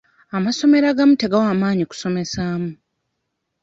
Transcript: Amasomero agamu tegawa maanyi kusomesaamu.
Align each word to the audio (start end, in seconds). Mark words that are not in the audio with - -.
Amasomero 0.37 0.85
agamu 0.89 1.13
tegawa 1.21 1.53
maanyi 1.61 1.83
kusomesaamu. 1.89 2.69